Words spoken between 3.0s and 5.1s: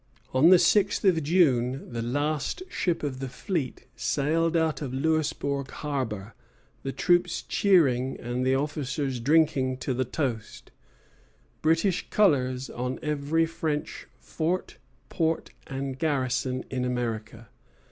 of the fleet sailed out of